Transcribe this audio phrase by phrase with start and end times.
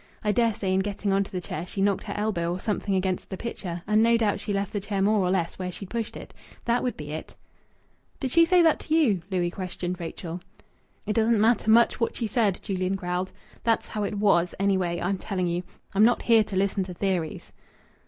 [0.23, 2.95] I dare say in getting on to the chair she knocked her elbow or something
[2.95, 5.91] against the picture, and no doubt she left the chair more or less where she'd
[5.91, 6.33] pushed it.
[6.65, 7.35] That would be it."
[8.19, 10.39] "Did she say that to you?" Louis questioned Rachel.
[11.05, 13.31] "It doesn't matter much what she said," Julian growled.
[13.63, 14.99] "That's how it was, anyway.
[14.99, 15.61] I'm telling you.
[15.93, 17.51] I'm not here to listen to theories."